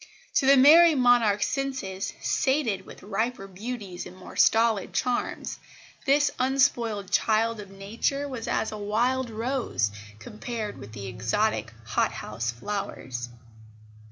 To 0.33 0.47
the 0.47 0.57
"Merrie 0.57 0.95
Monarch's" 0.97 1.45
senses, 1.47 2.13
sated 2.19 2.87
with 2.87 3.03
riper 3.03 3.45
beauties 3.45 4.07
and 4.07 4.17
more 4.17 4.35
stolid 4.35 4.93
charms, 4.93 5.59
this 6.07 6.31
unspoiled 6.39 7.11
child 7.11 7.59
of 7.59 7.69
nature 7.69 8.27
was 8.27 8.47
as 8.47 8.71
a 8.71 8.79
wild 8.79 9.29
rose 9.29 9.91
compared 10.17 10.79
with 10.79 10.97
exotic 10.97 11.71
hot 11.85 12.13
house 12.13 12.49
flowers. 12.49 13.29